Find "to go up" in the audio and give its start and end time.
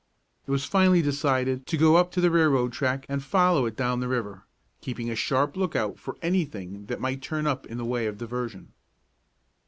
1.67-2.11